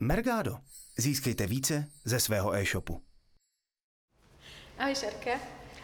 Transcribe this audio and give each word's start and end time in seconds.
Mergado. 0.00 0.58
Získejte 0.98 1.46
více 1.46 1.84
ze 2.04 2.20
svého 2.20 2.54
e-shopu. 2.54 3.02
Ahoj 4.78 4.94
Šarka. 4.94 5.40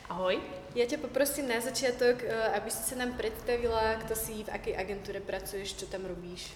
Ahoj. 0.08 0.36
Ja 0.76 0.84
ťa 0.84 1.00
poprosím 1.00 1.48
na 1.48 1.64
začiatok, 1.64 2.20
eh, 2.20 2.28
aby 2.60 2.68
si 2.68 2.84
sa 2.84 3.00
nám 3.00 3.16
predstavila, 3.16 3.96
kto 4.04 4.12
si, 4.12 4.44
v 4.44 4.52
akej 4.52 4.76
agentúre 4.76 5.24
pracuješ, 5.24 5.80
čo 5.80 5.88
tam 5.88 6.04
robíš. 6.04 6.52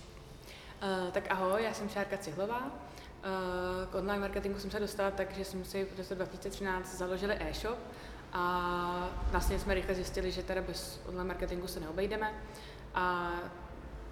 Uh, 0.77 1.09
tak 1.13 1.33
ahoj, 1.33 1.65
já 1.65 1.73
jsem 1.75 1.89
Šárka 1.89 2.17
Cihlová. 2.19 2.69
Uh, 2.69 3.89
k 3.89 3.95
online 3.95 4.21
marketingu 4.21 4.61
jsem 4.61 4.71
se 4.71 4.81
dostala 4.81 5.11
tak, 5.11 5.33
že 5.33 5.45
jsme 5.45 5.65
si 5.65 5.85
v 5.85 5.99
roce 5.99 6.15
2013 6.15 6.99
založili 6.99 7.35
e-shop 7.41 7.79
a 8.33 8.45
vlastně 9.33 9.59
jsme 9.59 9.75
rychle 9.75 9.95
zjistili, 9.95 10.33
že 10.33 10.43
teda 10.43 10.63
bez 10.63 11.01
online 11.09 11.29
marketingu 11.29 11.67
se 11.67 11.81
neobejdeme 11.81 12.35
a 12.95 13.33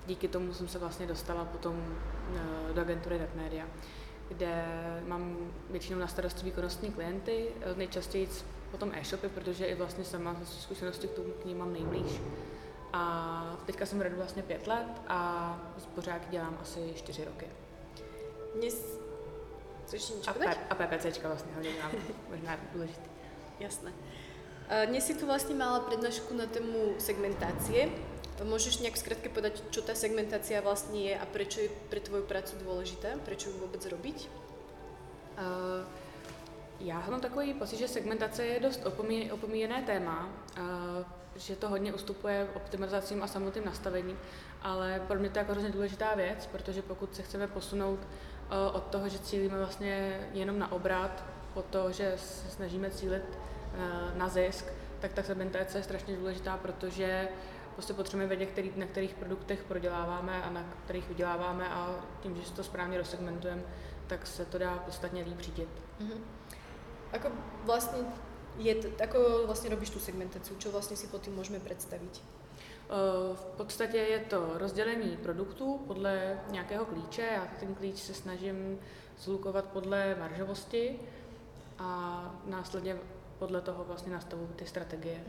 díky 0.07 0.29
tomu 0.29 0.55
jsem 0.55 0.68
se 0.68 0.79
vlastně 0.79 1.07
dostala 1.07 1.45
potom 1.45 1.75
uh, 1.77 2.75
do 2.75 2.80
agentury 2.80 3.18
Netmedia, 3.18 3.66
kde 4.29 4.64
mám 5.06 5.37
většinou 5.70 5.98
na 5.98 6.06
starosti 6.06 6.45
výkonnostní 6.45 6.91
klienty, 6.92 7.48
nejčastěji 7.77 8.29
potom 8.70 8.93
e-shopy, 8.95 9.29
protože 9.29 9.66
i 9.66 9.74
vlastně 9.74 10.05
sama 10.05 10.37
zkušenosti 10.45 11.09
k 11.09 11.10
tomu 11.12 11.30
k 11.30 11.45
ním 11.45 11.59
mám 11.59 11.73
nejblíž. 11.73 12.20
A 12.93 13.56
teďka 13.66 13.87
jsem 13.87 14.01
radu 14.01 14.16
vlastně 14.16 14.43
pět 14.43 14.66
let 14.66 14.87
a 15.09 15.59
pořád 15.95 16.30
dělám 16.30 16.59
asi 16.62 16.93
čtyři 16.95 17.24
roky. 17.24 17.46
Niečo 18.60 20.24
A, 20.27 20.32
povedať? 20.32 20.59
P- 20.59 20.65
a 20.71 20.74
PPCčka 20.74 21.29
vlastně 21.29 21.55
hodně 21.55 21.73
dělám, 21.73 21.91
možná 22.30 22.59
důležitý. 22.73 23.10
Jasné. 23.60 23.93
Eh, 24.68 24.87
Dnes 24.87 25.07
si 25.07 25.15
tu 25.15 25.27
vlastne 25.27 25.55
mala 25.55 25.80
prednášku 25.80 26.34
na 26.34 26.46
tému 26.46 26.95
segmentácie. 26.98 27.88
Môžeš 28.43 28.83
nejak 28.83 28.98
skrátke 28.98 29.30
povedať, 29.30 29.62
čo 29.70 29.79
tá 29.87 29.95
segmentácia 29.95 30.59
vlastne 30.59 30.98
je 30.98 31.15
a 31.15 31.23
prečo 31.23 31.62
je 31.62 31.70
pre 31.87 32.02
tvoju 32.02 32.27
prácu 32.27 32.59
dôležitá? 32.66 33.15
Prečo 33.23 33.55
ju 33.55 33.62
vôbec 33.62 33.79
robiť? 33.87 34.27
Uh, 35.38 35.87
já 36.80 37.02
mám 37.10 37.21
takový 37.21 37.55
pocit, 37.55 37.79
že 37.79 37.88
segmentace 37.88 38.46
je 38.46 38.60
dost 38.60 38.87
opomí, 38.87 39.32
opomíjené 39.32 39.82
téma, 39.82 40.29
uh, 40.59 40.62
že 41.37 41.57
to 41.57 41.68
hodně 41.68 41.95
ustupuje 41.95 42.49
optimalizacím 42.55 43.23
a 43.23 43.27
samotným 43.27 43.65
nastavením, 43.65 44.18
ale 44.62 45.02
pro 45.07 45.18
mě 45.18 45.30
to 45.30 45.38
je 45.38 45.40
jako 45.40 45.52
hrozně 45.52 45.71
důležitá 45.71 46.15
věc, 46.15 46.46
protože 46.46 46.82
pokud 46.82 47.15
se 47.15 47.23
chceme 47.23 47.46
posunout 47.46 47.99
uh, 47.99 48.77
od 48.77 48.85
toho, 48.85 49.09
že 49.09 49.18
cílíme 49.18 49.59
vlastně 49.59 50.21
jenom 50.32 50.59
na 50.59 50.73
obrat, 50.73 51.24
po 51.55 51.62
to, 51.62 51.93
že 51.93 52.15
se 52.16 52.51
snažíme 52.51 52.90
cílit 52.90 53.38
na 54.15 54.29
zisk, 54.29 54.66
tak 55.01 55.12
ta 55.12 55.23
segmentace 55.23 55.79
je 55.79 55.82
strašně 55.82 56.16
důležitá, 56.16 56.57
protože 56.57 57.29
prostě 57.75 57.95
potřebujeme 57.95 58.37
vědět, 58.37 58.53
který, 58.53 58.73
na 58.77 58.87
kterých 58.87 59.15
produktech 59.15 59.65
proděláváme 59.65 60.43
a 60.43 60.51
na 60.51 60.65
kterých 60.85 61.09
vyděláváme 61.09 61.69
a 61.69 62.01
tím, 62.23 62.37
že 62.37 62.43
si 62.43 62.53
to 62.53 62.65
správně 62.65 62.99
rozsegmentujeme, 62.99 63.63
tak 64.06 64.27
se 64.27 64.44
to 64.44 64.59
dá 64.59 64.78
podstatně 64.78 65.22
líp 65.22 65.41
řídit. 65.41 65.69
Mhm. 66.00 66.25
Ako 67.15 67.28
vlastne 67.65 67.99
je, 68.59 68.75
t- 68.75 68.91
ako 68.99 69.47
vlastne 69.47 69.71
robíš 69.71 69.95
tú 69.95 70.03
segmentáciu? 70.03 70.59
Čo 70.59 70.75
vlastne 70.75 70.99
si 70.99 71.06
pod 71.06 71.22
tým 71.22 71.39
môžeme 71.39 71.62
predstaviť? 71.62 72.15
Eh, 72.19 73.34
V 73.34 73.45
podstatě 73.56 73.97
je 73.99 74.19
to 74.19 74.59
rozdělení 74.59 75.17
produktů 75.17 75.78
podle 75.87 76.41
nějakého 76.50 76.84
klíče. 76.84 77.22
Já 77.22 77.47
ten 77.61 77.75
klíč 77.75 77.99
se 78.03 78.15
snažím 78.15 78.78
zlukovat 79.19 79.65
podle 79.65 80.17
maržovosti 80.19 80.99
a 81.78 81.89
následně 82.47 82.97
podle 83.39 83.61
toho 83.61 83.84
vlastně 83.84 84.12
nastavuju 84.12 84.49
ty 84.56 84.67
strategie. 84.67 85.25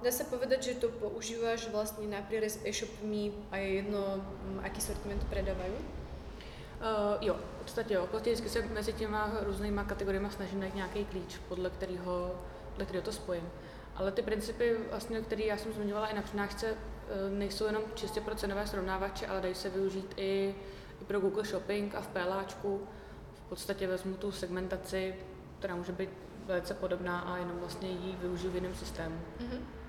Dá 0.00 0.08
sa 0.08 0.24
povedať, 0.24 0.72
že 0.72 0.80
to 0.80 0.88
používaš 0.88 1.68
vlastne 1.68 2.08
na 2.08 2.24
prierez 2.24 2.56
e-shopmi 2.64 3.36
a 3.52 3.60
je 3.60 3.84
jedno, 3.84 4.16
mm, 4.16 4.64
aký 4.64 4.80
sortiment 4.80 5.20
predávajú? 5.28 5.76
Uh, 5.76 7.20
jo, 7.20 7.36
v 7.36 7.62
podstatě 7.62 7.94
jo. 7.94 8.06
Prostě 8.06 8.30
vždycky 8.32 8.48
se 8.48 8.62
mezi 8.62 8.92
těma 8.92 9.32
různýma 9.40 9.84
kategoriemi 9.84 10.28
snažím 10.30 10.60
najít 10.60 10.74
nějaký 10.74 11.04
klíč, 11.04 11.36
podle 11.48 11.70
kterého, 11.70 12.34
podle 12.70 12.84
kterého 12.84 13.04
to 13.04 13.12
spojím. 13.12 13.48
Ale 13.96 14.12
ty 14.12 14.22
principy, 14.22 14.76
vlastně, 14.90 15.20
které 15.20 15.42
já 15.42 15.56
jsem 15.56 15.72
zmiňovala 15.72 16.06
i 16.06 16.16
na 16.16 16.22
přednášce, 16.22 16.66
eh, 16.66 17.30
nejsou 17.30 17.66
jenom 17.66 17.82
čistě 17.94 18.20
pro 18.20 18.34
cenové 18.34 18.66
srovnávače, 18.66 19.26
ale 19.26 19.40
dají 19.40 19.54
se 19.54 19.70
využít 19.70 20.14
i, 20.16 20.54
i 21.02 21.04
pro 21.04 21.20
Google 21.20 21.44
Shopping 21.44 21.94
a 21.94 22.00
v 22.00 22.08
PLAčku. 22.08 22.88
V 23.34 23.48
podstatě 23.48 23.86
vezmu 23.86 24.14
tu 24.14 24.32
segmentaci, 24.32 25.14
která 25.58 25.76
může 25.76 25.92
být 25.92 26.10
velice 26.46 26.74
podobná 26.74 27.20
a 27.20 27.36
jenom 27.36 27.58
vlastně 27.58 27.88
ji 27.88 28.16
využiju 28.20 28.52
v 28.52 28.54
jiném 28.54 28.74
systému. 28.74 29.20
Mhm. 29.40 29.79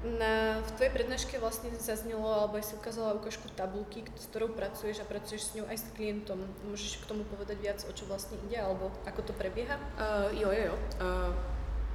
Na, 0.00 0.64
v 0.64 0.70
tvojej 0.80 0.96
prednáške 0.96 1.36
vlastne 1.36 1.68
zaznelo, 1.76 2.24
alebo 2.24 2.56
aj 2.56 2.72
si 2.72 2.74
ukázala 2.74 3.12
ukážku 3.20 3.52
tabulky, 3.52 4.00
s 4.16 4.32
ktorou 4.32 4.48
pracuješ 4.56 5.04
a 5.04 5.04
pracuješ 5.04 5.52
s 5.52 5.54
ňou 5.60 5.68
aj 5.68 5.76
s 5.76 5.84
klientom. 5.92 6.40
Môžeš 6.64 7.04
k 7.04 7.08
tomu 7.08 7.28
povedať 7.28 7.60
viac, 7.60 7.84
o 7.84 7.92
čo 7.92 8.08
vlastne 8.08 8.40
ide, 8.48 8.56
alebo 8.56 8.88
ako 9.04 9.28
to 9.28 9.32
prebieha? 9.36 9.76
Uh, 10.00 10.32
jo, 10.32 10.48
jo, 10.48 10.72
jo. 10.72 10.76
Uh, 10.96 11.36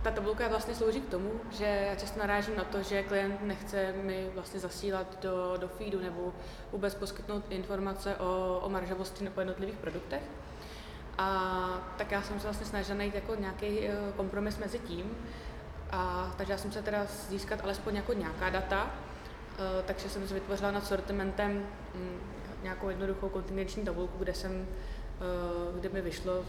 ta 0.05 0.11
tabulka 0.11 0.47
vlastně 0.47 0.75
slouží 0.75 1.01
k 1.01 1.09
tomu, 1.09 1.31
že 1.51 1.65
já 1.65 1.95
často 1.95 2.19
narážím 2.19 2.55
na 2.55 2.63
to, 2.63 2.83
že 2.83 3.03
klient 3.03 3.41
nechce 3.41 3.91
mi 3.91 4.29
vlastně 4.33 4.59
zasílat 4.59 5.21
do, 5.21 5.57
do 5.57 5.67
feedu 5.67 5.99
nebo 5.99 6.33
vůbec 6.71 6.95
poskytnout 6.95 7.43
informace 7.49 8.15
o, 8.15 8.59
o 8.63 8.69
maržovosti 8.69 9.29
po 9.29 9.41
jednotlivých 9.41 9.77
produktech. 9.77 10.21
A 11.17 11.27
tak 11.97 12.11
já 12.11 12.21
jsem 12.21 12.39
se 12.39 12.47
vlastně 12.47 12.65
snažila 12.65 12.97
najít 12.97 13.15
jako 13.15 13.35
nějaký 13.35 13.87
eh, 13.87 13.93
kompromis 14.15 14.57
mezi 14.57 14.79
tím. 14.79 15.17
A, 15.91 16.33
takže 16.37 16.53
já 16.53 16.57
jsem 16.57 16.71
se 16.71 16.81
teda 16.81 17.05
získat 17.29 17.59
alespoň 17.63 17.95
jako 17.95 18.13
nějaká 18.13 18.49
data, 18.49 18.91
eh, 19.59 19.83
takže 19.85 20.09
jsem 20.09 20.27
si 20.27 20.33
vytvořila 20.33 20.71
nad 20.71 20.87
sortimentem 20.87 21.65
mm, 21.95 22.19
nějakou 22.63 22.89
jednoduchou 22.89 23.29
kontingenční 23.29 23.83
tabulku, 23.83 24.17
kde 24.17 24.33
jsem, 24.33 24.67
eh, 24.67 25.79
kde 25.79 25.89
mi 25.89 26.01
vyšlo, 26.01 26.45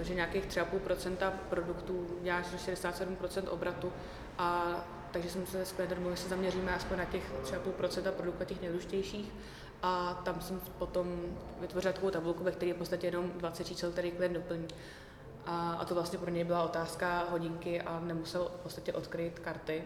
eh, 0.00 0.04
že 0.04 0.14
nějakých 0.14 0.46
3,5% 0.46 1.32
produktů 1.50 2.06
dělá 2.22 2.38
až 2.38 2.46
67% 2.46 3.48
obratu 3.48 3.92
a 4.38 4.76
takže 5.10 5.30
jsem 5.30 5.46
se 5.46 5.64
s 5.64 5.74
domluvila, 5.88 6.14
že 6.14 6.22
se 6.22 6.28
zaměříme 6.28 6.74
aspoň 6.74 6.98
na 6.98 7.04
těch 7.04 7.32
3,5% 7.42 8.12
produktů 8.12 8.44
těch 8.44 8.60
nejdůležitějších 8.60 9.32
a 9.82 10.22
tam 10.24 10.40
jsem 10.40 10.60
potom 10.78 11.36
vytvořila 11.60 11.92
takovou 11.92 12.10
tabulku, 12.10 12.44
ve 12.44 12.50
které 12.50 12.66
je 12.66 12.74
v 12.74 12.78
podstatě 12.78 13.06
jenom 13.06 13.30
20 13.36 13.64
čísel, 13.64 13.90
který 13.92 14.10
klient 14.10 14.32
doplní. 14.32 14.68
A, 15.46 15.72
a 15.72 15.84
to 15.84 15.94
vlastně 15.94 16.18
pro 16.18 16.30
něj 16.30 16.44
byla 16.44 16.62
otázka 16.62 17.26
hodinky 17.30 17.82
a 17.82 18.00
nemusel 18.00 18.44
v 18.44 18.62
podstatě 18.62 18.92
odkryt 18.92 19.38
karty. 19.38 19.84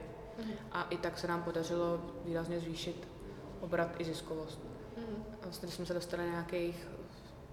A 0.73 0.83
i 0.83 0.97
tak 0.97 1.19
se 1.19 1.27
nám 1.27 1.43
podařilo 1.43 2.01
výrazně 2.25 2.61
zvýšit 2.61 3.09
obrat 3.61 3.89
i 3.99 4.05
ziskovost. 4.05 4.59
Mhm. 4.97 5.25
A 5.43 5.45
vlastně 5.45 5.69
jsme 5.69 5.87
se 5.87 5.95
dostali 5.95 6.23
na 6.23 6.31
nějakých, 6.31 6.89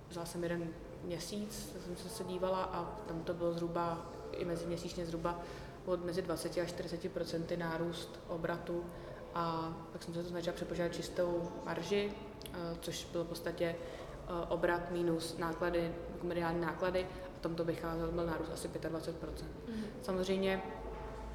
vzala 0.10 0.26
jsem 0.26 0.44
jeden 0.44 0.70
měsíc, 1.04 1.76
jsem 1.96 2.10
se 2.10 2.24
dívala 2.24 2.64
a 2.64 2.86
tam 3.08 3.24
to 3.24 3.34
bylo 3.34 3.54
zhruba, 3.54 4.06
i 4.32 4.46
meziměsíčně 4.46 5.06
zhruba 5.06 5.40
od 5.86 6.06
mezi 6.06 6.22
20 6.22 6.58
až 6.58 6.70
40 6.70 7.12
procenty 7.12 7.58
nárůst 7.58 8.20
obratu 8.28 8.86
a 9.34 9.74
pak 9.92 10.04
jsem 10.04 10.14
se 10.14 10.24
to 10.24 10.30
snažila 10.30 10.56
přepočítat 10.56 10.94
čistou 10.94 11.52
marži, 11.66 12.12
eh, 12.54 12.58
což 12.82 13.06
bylo 13.12 13.24
v 13.24 13.28
podstatě 13.28 13.76
eh, 13.76 14.46
obrat 14.50 14.92
minus 14.92 15.38
náklady, 15.38 15.94
jako 16.14 16.28
mediální 16.28 16.62
náklady 16.62 17.08
a 17.26 17.31
tam 17.42 17.56
to 17.56 17.64
vycházelo, 17.64 18.12
byl 18.12 18.26
nárůst 18.26 18.50
asi 18.54 18.68
25 18.68 19.46
Mhm. 19.68 19.84
Samozřejmě 20.02 20.62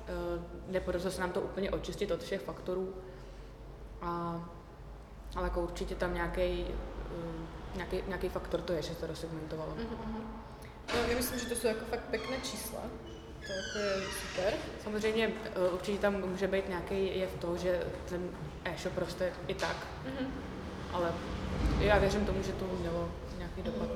eh, 0.09 0.13
nepodařilo 0.69 1.11
se 1.11 1.21
nám 1.21 1.33
to 1.33 1.41
úplně 1.41 1.71
očistit 1.71 2.11
od 2.11 2.23
všech 2.23 2.41
faktorů, 2.41 2.95
a, 4.03 4.41
ale 5.37 5.45
jako 5.45 5.61
určitě 5.61 5.95
tam 5.95 6.15
nějaký, 6.15 6.67
nějaký, 7.75 8.03
nějaký 8.07 8.29
faktor 8.29 8.61
to 8.61 8.73
je, 8.73 8.83
že 8.83 8.89
se 8.95 9.01
to 9.01 9.07
rozsegmentovalo. 9.07 9.75
Mhm. 9.77 9.87
No, 10.87 11.03
ja 11.11 11.19
myslím, 11.19 11.39
že 11.43 11.51
to 11.51 11.57
sú 11.59 11.67
ako 11.67 11.83
fakt 11.91 12.07
pekné 12.15 12.39
čísla. 12.47 12.79
To 13.43 13.79
je 13.79 13.95
super. 14.23 14.51
Samozřejmě 14.87 15.25
eh, 15.35 15.69
určitě 15.75 15.99
tam 15.99 16.15
může 16.23 16.47
být 16.47 16.69
nějaký 16.69 17.19
jev 17.19 17.31
toho, 17.43 17.57
že 17.57 17.83
ten 18.09 18.23
e-shop 18.65 18.99
roste 18.99 19.33
i 19.51 19.55
tak, 19.55 19.77
Mhm. 20.07 20.31
ale 20.93 21.11
já 21.81 21.99
věřím 21.99 22.27
tomu, 22.27 22.43
že 22.43 22.53
to 22.53 22.65
mělo 22.81 23.11
nějaký 23.39 23.63
dopad. 23.63 23.89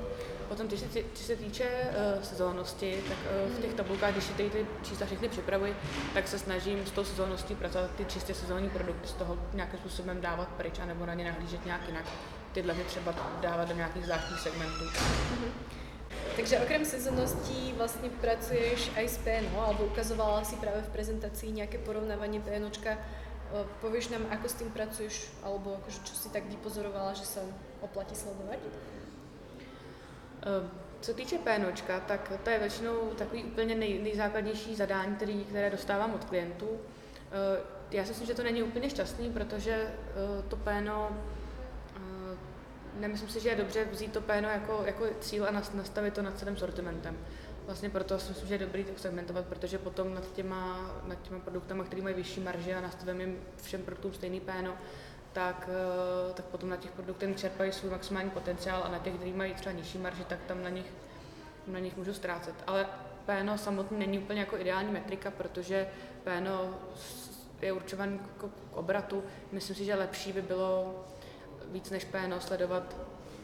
Potom, 0.51 0.67
když 0.67 0.79
se, 0.79 0.87
když 0.87 1.19
se 1.19 1.35
týče 1.35 1.63
uh, 1.63 2.23
sezónnosti, 2.23 3.03
tak 3.07 3.17
uh, 3.17 3.51
v 3.51 3.61
těch 3.61 3.73
tabulkách, 3.73 4.11
když 4.11 4.23
si 4.23 4.33
ty, 4.33 4.51
čísla 4.83 5.05
všechny 5.05 5.29
připravuji, 5.29 5.75
tak 6.13 6.27
se 6.27 6.39
snažím 6.39 6.85
s 6.85 6.91
tou 6.91 7.03
sezónností 7.03 7.55
pracovat 7.55 7.91
ty 7.95 8.05
čistě 8.05 8.33
sezónní 8.33 8.69
produkty, 8.69 9.07
z 9.07 9.13
toho 9.13 9.37
nějakým 9.53 9.79
způsobem 9.79 10.21
dávat 10.21 10.47
pryč, 10.47 10.79
anebo 10.79 11.05
na 11.05 11.13
ně 11.13 11.25
nahlížet 11.25 11.65
nějak 11.65 11.87
jinak. 11.87 12.05
Tyhle 12.53 12.73
ty 12.73 12.83
třeba 12.83 13.13
dávat 13.41 13.67
do 13.67 13.75
nějakých 13.75 14.05
zvláštních 14.05 14.39
segmentů. 14.39 14.83
Takže 16.35 16.59
okrem 16.59 16.85
sezónnosti 16.85 17.73
vlastne 17.77 18.11
pracuješ 18.19 18.91
aj 18.99 19.07
s 19.07 19.17
PNO, 19.23 19.55
alebo 19.55 19.87
ukazovala 19.87 20.43
si 20.43 20.59
práve 20.59 20.83
v 20.83 20.93
prezentácii 20.95 21.51
nejaké 21.51 21.79
porovnávanie 21.79 22.43
PNOčka. 22.43 22.95
E, 22.95 22.99
Povieš 23.79 24.11
nám, 24.11 24.27
ako 24.27 24.47
s 24.47 24.55
tým 24.59 24.69
pracuješ, 24.71 25.31
alebo 25.43 25.79
akože 25.79 25.99
čo 26.03 26.15
si 26.15 26.27
tak 26.31 26.43
vypozorovala, 26.51 27.15
že 27.15 27.23
sa 27.23 27.43
oplatí 27.83 28.15
sledovať? 28.15 28.59
Eh, 30.43 30.69
Co 31.01 31.13
týče 31.13 31.37
PNOčka, 31.37 31.99
tak 31.99 32.31
to 32.43 32.49
je 32.49 32.59
většinou 32.59 33.09
takový 33.17 33.43
úplně 33.43 33.75
nej, 33.75 33.99
nejzákladnější 34.03 34.75
zadání, 34.75 35.15
který, 35.15 35.43
které 35.45 35.69
dostávám 35.69 36.13
od 36.13 36.25
klientů. 36.25 36.69
Eh, 37.31 37.61
Já 37.91 38.03
si 38.03 38.09
myslím, 38.09 38.27
že 38.27 38.33
to 38.33 38.43
není 38.43 38.63
úplně 38.63 38.89
šťastný, 38.89 39.31
protože 39.31 39.71
eh, 39.73 40.43
to 40.47 40.55
PNO 40.55 41.09
nemyslím 42.99 43.29
si, 43.29 43.39
že 43.39 43.49
je 43.49 43.55
dobře 43.55 43.85
vzít 43.91 44.13
to 44.13 44.21
péno 44.21 44.49
jako, 44.49 44.83
jako 44.85 45.05
cíl 45.19 45.45
a 45.45 45.51
nastavit 45.51 46.13
to 46.13 46.21
nad 46.21 46.39
celým 46.39 46.57
sortimentem. 46.57 47.17
Vlastně 47.65 47.89
proto 47.89 48.19
si 48.19 48.29
myslím, 48.29 48.47
že 48.47 48.53
je 48.53 48.57
dobrý 48.57 48.83
to 48.83 48.91
segmentovat, 49.01 49.45
protože 49.45 49.77
potom 49.77 50.13
nad 50.13 50.33
těma, 50.33 50.91
nad 51.07 51.21
těma 51.21 51.39
produktama, 51.39 51.83
které 51.83 52.01
mají 52.01 52.15
vyšší 52.15 52.39
marže 52.39 52.75
a 52.75 52.81
nastavíme 52.81 53.23
jim 53.23 53.39
všem 53.61 53.81
produktům 53.81 54.13
stejný 54.13 54.39
péno, 54.39 54.73
tak, 55.33 55.69
eh, 55.69 56.33
tak 56.33 56.45
potom 56.45 56.69
na 56.69 56.77
těch 56.77 56.91
produktech 56.91 57.37
čerpají 57.37 57.71
svůj 57.71 57.91
maximální 57.91 58.29
potenciál 58.29 58.83
a 58.83 58.89
na 58.89 58.99
těch, 58.99 59.13
kteří 59.13 59.33
mají 59.33 59.53
třeba 59.53 59.71
nižší 59.75 59.97
marži, 59.97 60.23
tak 60.23 60.39
tam 60.47 60.63
na 60.63 60.69
nich, 60.69 60.93
na 61.67 61.79
nich 61.79 61.97
můžu 61.97 62.13
ztrácet. 62.13 62.55
Ale 62.67 62.87
péno 63.25 63.57
samotný 63.57 63.99
není 63.99 64.19
úplně 64.19 64.39
jako 64.39 64.57
ideální 64.57 64.91
metrika, 64.91 65.31
protože 65.31 65.87
péno 66.23 66.73
je 67.61 67.71
určovaný 67.71 68.19
k, 68.37 68.49
obratu. 68.73 69.23
Myslím 69.51 69.75
si, 69.75 69.85
že 69.85 69.95
lepší 69.95 70.33
by 70.33 70.41
bylo 70.41 71.03
víc 71.71 71.89
než 71.89 72.05
péno 72.05 72.41
sledovat 72.41 72.95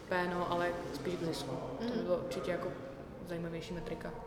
péno, 0.09 0.51
ale 0.51 0.71
spíš 0.93 1.15
k 1.15 1.23
zisku. 1.23 1.51
Mm. 1.51 1.77
To 1.77 1.83
by 1.83 1.97
mhm. 1.97 2.05
bylo 2.05 2.17
určitě 2.17 2.51
jako 2.51 2.71
zajímavější 3.27 3.73
metrika. 3.73 4.26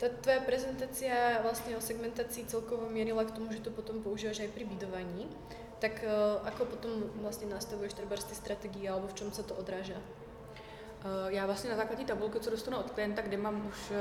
Ta 0.00 0.08
tvoja 0.08 0.40
prezentácia 0.40 1.44
vlastne 1.44 1.76
o 1.76 1.80
segmentácii 1.80 2.48
celkovo 2.48 2.88
mierila 2.88 3.20
k 3.28 3.36
tomu, 3.36 3.52
že 3.52 3.60
to 3.60 3.68
potom 3.68 4.00
používaš 4.00 4.40
aj 4.40 4.48
pri 4.56 4.64
bidovaní. 4.64 5.28
Tak 5.76 6.00
uh, 6.00 6.40
ako 6.48 6.64
potom 6.64 6.92
vlastne 7.20 7.52
nastavuješ 7.52 8.00
treba 8.00 8.16
ty 8.16 8.32
strategie, 8.32 8.88
alebo 8.88 9.12
v 9.12 9.16
čom 9.20 9.28
sa 9.28 9.44
to 9.44 9.52
odráža? 9.52 10.00
Uh, 10.00 11.28
já 11.28 11.46
vlastně 11.46 11.70
na 11.70 11.76
základě 11.76 12.04
tabulky, 12.04 12.40
co 12.40 12.50
dostanu 12.50 12.80
od 12.80 12.90
klienta, 12.90 13.22
kde 13.22 13.36
mám 13.36 13.66
už 13.68 13.90
uh, 13.90 13.96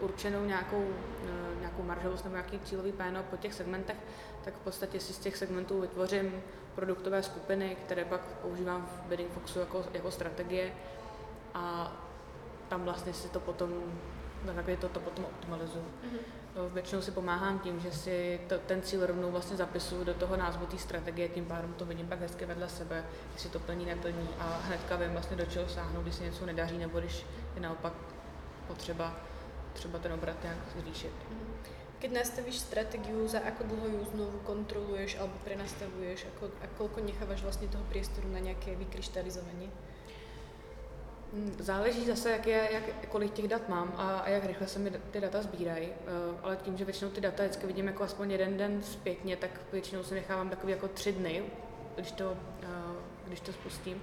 určenou 0.00 0.44
nějakou, 0.44 0.84
nějakou 1.60 1.82
maržovost 1.82 2.24
nebo 2.24 2.36
nějaký 2.36 2.58
cílový 2.58 2.92
péno 2.92 3.22
po 3.30 3.36
těch 3.36 3.54
segmentech, 3.54 3.96
tak 4.44 4.54
v 4.54 4.64
podstatě 4.64 5.00
si 5.00 5.12
z 5.12 5.18
těch 5.18 5.36
segmentů 5.36 5.80
vytvořím 5.80 6.42
produktové 6.74 7.22
skupiny, 7.22 7.76
které 7.84 8.04
pak 8.04 8.20
používám 8.20 8.86
v 8.86 9.08
Bidding 9.08 9.30
Foxu 9.30 9.58
jako, 9.58 9.84
jako 9.92 10.10
strategie 10.10 10.72
a 11.54 11.92
tam 12.68 12.84
vlastně 12.84 13.12
si 13.14 13.28
to 13.28 13.40
potom, 13.40 13.72
na 14.46 14.52
základě 14.52 14.76
to, 14.76 14.88
to 14.88 15.00
potom 15.00 15.24
optimalizuju. 15.24 15.84
Mm-hmm. 15.84 16.72
Většinou 16.72 17.02
si 17.02 17.10
pomáhám 17.10 17.58
tím, 17.58 17.80
že 17.80 17.92
si 17.92 18.40
to, 18.48 18.58
ten 18.58 18.82
cíl 18.82 19.06
rovnou 19.06 19.30
vlastně 19.30 19.56
zapisuju 19.56 20.04
do 20.04 20.14
toho 20.14 20.36
názvu 20.36 20.66
té 20.66 20.78
strategie, 20.78 21.28
tím 21.28 21.44
pádem 21.44 21.72
to 21.72 21.84
vidím 21.84 22.06
pak 22.06 22.20
hezky 22.20 22.44
vedle 22.44 22.68
sebe, 22.68 23.04
jestli 23.34 23.50
to 23.50 23.58
plní, 23.58 23.84
neplní 23.86 24.28
a 24.38 24.60
hnedka 24.66 24.96
vím 24.96 25.10
vlastně 25.10 25.36
do 25.36 25.46
čeho 25.46 25.68
sáhnout, 25.68 26.02
když 26.02 26.14
se 26.14 26.24
něco 26.24 26.46
nedaří 26.46 26.78
nebo 26.78 27.00
když 27.00 27.26
je 27.54 27.60
naopak 27.60 27.92
potřeba 28.66 29.14
třeba 29.72 29.98
ten 29.98 30.12
obrat 30.12 30.42
nějak 30.42 30.58
zvýšit. 30.80 31.12
Mm-hmm. 31.12 31.76
Keď 31.96 32.12
nastavíš 32.12 32.60
strategiu, 32.60 33.24
za 33.28 33.40
ako 33.40 33.72
dlho 33.72 33.88
ju 33.88 34.00
znovu 34.12 34.36
kontroluješ 34.44 35.16
alebo 35.16 35.32
prenastavuješ, 35.48 36.28
ako, 36.28 36.52
a 36.60 36.68
koľko 36.76 37.00
nechávaš 37.00 37.40
vlastne 37.40 37.72
toho 37.72 37.80
priestoru 37.88 38.28
na 38.28 38.36
nejaké 38.36 38.76
vykryštalizovanie? 38.76 39.72
Mm, 41.32 41.56
záleží 41.58 42.06
zase, 42.06 42.30
jak 42.30 42.46
je, 42.46 42.68
jak, 42.72 43.08
kolik 43.08 43.32
těch 43.32 43.48
dat 43.48 43.68
mám 43.68 43.94
a, 43.96 44.18
a 44.18 44.28
jak 44.28 44.44
rychle 44.44 44.66
se 44.66 44.78
mi 44.78 44.90
ty 44.90 45.20
data 45.20 45.42
sbírají, 45.42 45.88
uh, 45.88 46.38
ale 46.42 46.56
tím, 46.56 46.76
že 46.76 46.84
většinou 46.84 47.10
ty 47.10 47.20
data 47.20 47.42
vždycky 47.42 47.66
vidím 47.66 47.86
jako 47.86 48.04
aspoň 48.04 48.30
jeden 48.30 48.56
den 48.56 48.82
zpětně, 48.82 49.36
tak 49.36 49.50
většinou 49.72 50.02
si 50.02 50.14
nechávám 50.14 50.50
takový 50.50 50.72
jako 50.72 50.88
tři 50.88 51.12
dny, 51.12 51.42
když 51.94 52.12
to, 52.12 52.30
uh, 52.30 52.36
když 53.26 53.40
to 53.40 53.52
spustím. 53.52 54.02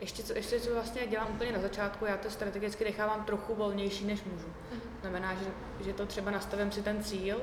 Ještě 0.00 0.22
co, 0.22 0.34
ještě 0.34 0.60
co 0.60 0.74
vlastně 0.74 1.06
dělám 1.06 1.28
úplně 1.30 1.52
na 1.52 1.60
začátku, 1.60 2.04
já 2.04 2.16
to 2.16 2.30
strategicky 2.30 2.84
nechávám 2.84 3.24
trochu 3.24 3.54
volnější, 3.54 4.06
než 4.06 4.24
můžu. 4.24 4.46
Uh-huh. 4.46 5.00
Znamená, 5.00 5.34
že, 5.34 5.46
že 5.80 5.92
to 5.92 6.06
třeba 6.06 6.30
nastavím 6.30 6.72
si 6.72 6.82
ten 6.82 7.04
cíl, 7.04 7.36
uh, 7.36 7.42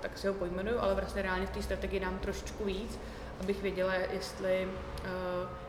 tak 0.00 0.18
si 0.18 0.28
ho 0.28 0.34
pojmenuju, 0.34 0.78
ale 0.78 0.94
vlastně 0.94 1.22
reálně 1.22 1.46
v 1.46 1.50
té 1.50 1.62
strategii 1.62 2.00
dám 2.00 2.18
trošičku 2.18 2.64
víc, 2.64 2.98
abych 3.40 3.62
věděla, 3.62 3.94
jestli, 3.94 4.68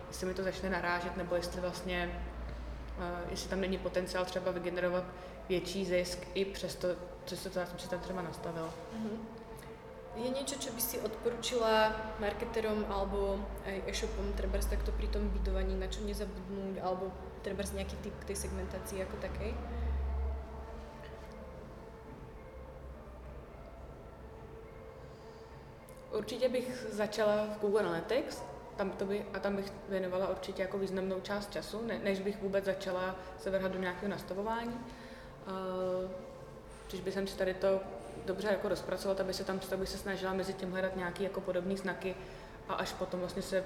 jestli 0.08 0.28
mi 0.28 0.34
to 0.34 0.44
začne 0.44 0.70
narážet, 0.70 1.18
nebo 1.18 1.36
jestli 1.36 1.62
vlastně 1.62 2.22
jestli 3.30 3.50
tam 3.50 3.62
není 3.62 3.78
potenciál 3.78 4.26
třeba 4.26 4.52
vygenerovat 4.52 5.04
větší 5.50 5.86
zisk 5.86 6.20
i 6.34 6.46
přesto, 6.46 6.88
co 7.26 7.38
se 7.38 7.50
to, 7.50 7.60
já 7.60 7.66
jsem 7.66 7.80
si 7.80 7.90
tam 7.90 8.00
třeba 8.00 8.22
nastavila. 8.22 8.68
Uh-huh. 8.68 9.18
Je 10.14 10.30
niečo, 10.30 10.62
čo 10.62 10.70
by 10.70 10.82
si 10.82 11.02
odporučila 11.02 11.90
marketerom 12.22 12.86
alebo 12.86 13.42
aj 13.66 13.90
e-shopom, 13.90 14.30
treba 14.38 14.62
takto 14.62 14.94
pri 14.94 15.10
tom 15.10 15.26
bydovaní, 15.34 15.74
na 15.74 15.90
čo 15.90 16.06
nezabudnúť, 16.06 16.78
alebo 16.86 17.10
treba 17.42 17.66
nejaký 17.66 17.98
typ 17.98 18.14
k 18.22 18.28
tej 18.30 18.46
segmentácii 18.46 19.02
ako 19.02 19.18
takej? 19.18 19.58
Určitě 26.14 26.50
bych 26.50 26.86
začala 26.94 27.58
v 27.58 27.60
Google 27.62 27.80
Analytics, 27.80 28.44
tam 28.78 28.92
to 28.92 29.06
by, 29.06 29.26
a 29.34 29.40
tam 29.40 29.56
bych 29.56 29.74
věnovala 29.90 30.30
určitě 30.30 30.62
jako 30.62 30.78
významnou 30.78 31.20
část 31.22 31.52
času, 31.52 31.86
ne, 31.86 32.00
než 32.04 32.20
bych 32.20 32.42
vůbec 32.42 32.66
začala 32.66 33.16
se 33.40 33.50
vrhat 33.50 33.72
do 33.72 33.80
nějakého 33.80 34.12
nastavování. 34.12 34.80
Uh, 35.48 36.12
když 36.90 37.02
bych 37.02 37.14
si 37.14 37.38
tady 37.38 37.54
to 37.54 37.80
dobře 38.26 38.48
jako 38.48 38.70
rozpracovat, 38.70 39.20
aby 39.20 39.34
se 39.34 39.44
tam 39.44 39.60
aby 39.74 39.88
se 39.88 39.98
snažila 39.98 40.34
mezi 40.34 40.54
tím 40.54 40.72
hledat 40.72 40.96
nějaké 40.96 41.24
jako 41.24 41.42
podobné 41.42 41.78
znaky 41.78 42.16
a 42.70 42.74
až 42.74 42.94
potom 42.94 43.20
vlastně 43.20 43.42
se 43.42 43.64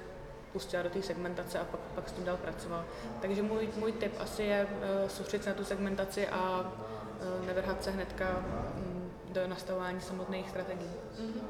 pustila 0.54 0.83
do 0.83 0.89
té 0.89 1.01
segmentace 1.01 1.60
a 1.60 1.63
pak, 1.63 1.80
pak 1.80 2.10
s 2.10 2.12
tím 2.12 2.24
dál 2.24 2.38
pracoval. 2.38 2.86
Takže 3.21 3.42
můj, 3.42 3.69
můj 3.75 3.92
tip 3.92 4.13
asi 4.19 4.44
je 4.44 4.65
uh, 4.65 5.10
soustředit 5.10 5.44
se 5.44 5.50
na 5.50 5.56
tu 5.56 5.65
segmentaci 5.65 6.27
a 6.27 6.60
uh, 6.60 7.45
nevrhat 7.45 7.83
se 7.83 7.92
hnedka 7.92 8.45
um, 8.77 9.12
do 9.30 9.48
nastavování 9.48 10.01
samotných 10.01 10.50
strategií. 10.50 10.92
Mm-hmm. 11.21 11.42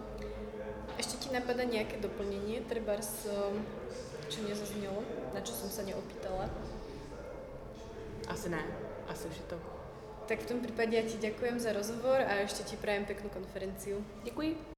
Ti 1.28 1.36
napadá 1.36 1.68
nejaké 1.68 2.00
doplnenie, 2.00 2.64
treba 2.72 2.96
čo 4.32 4.40
nezaznelo, 4.48 5.04
na 5.36 5.44
čo 5.44 5.52
som 5.52 5.68
sa 5.68 5.84
neopýtala? 5.84 6.48
Asi 8.32 8.48
ne, 8.48 8.64
asi 9.12 9.28
už 9.28 9.36
je 9.36 9.46
to. 9.52 9.60
Tak 10.28 10.44
v 10.44 10.50
tom 10.56 10.60
prípade 10.64 10.96
ja 10.96 11.04
ti 11.04 11.20
ďakujem 11.20 11.60
za 11.60 11.76
rozhovor 11.76 12.24
a 12.24 12.44
ešte 12.44 12.64
ti 12.64 12.76
prajem 12.80 13.08
peknú 13.08 13.28
konferenciu. 13.32 14.04
Děkuji. 14.24 14.60